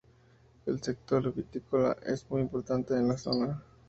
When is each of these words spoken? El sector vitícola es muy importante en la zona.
El 0.65 0.81
sector 0.81 1.31
vitícola 1.31 1.95
es 2.03 2.27
muy 2.31 2.41
importante 2.41 2.95
en 2.95 3.07
la 3.09 3.19
zona. 3.19 3.63